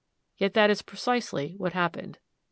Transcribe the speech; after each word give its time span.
Yet 0.35 0.55
that 0.55 0.71
is 0.71 0.81
precisely 0.81 1.53
what 1.57 1.73
happened. 1.73 2.17